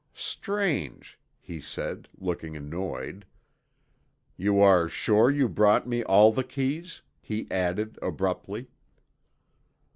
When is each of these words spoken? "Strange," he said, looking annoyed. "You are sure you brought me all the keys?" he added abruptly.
"Strange," 0.15 1.19
he 1.39 1.61
said, 1.61 2.09
looking 2.17 2.57
annoyed. 2.57 3.23
"You 4.35 4.59
are 4.59 4.89
sure 4.89 5.29
you 5.29 5.47
brought 5.47 5.85
me 5.87 6.03
all 6.05 6.31
the 6.31 6.43
keys?" 6.43 7.03
he 7.21 7.45
added 7.51 7.99
abruptly. 8.01 8.69